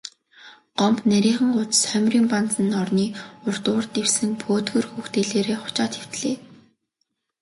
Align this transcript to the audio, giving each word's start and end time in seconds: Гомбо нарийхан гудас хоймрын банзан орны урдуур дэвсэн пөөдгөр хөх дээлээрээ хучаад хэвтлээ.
Гомбо 0.79 1.01
нарийхан 1.11 1.49
гудас 1.57 1.81
хоймрын 1.89 2.25
банзан 2.33 2.69
орны 2.81 3.05
урдуур 3.47 3.85
дэвсэн 3.93 4.31
пөөдгөр 4.41 4.85
хөх 4.89 5.07
дээлээрээ 5.13 5.57
хучаад 5.59 5.93
хэвтлээ. 5.99 6.37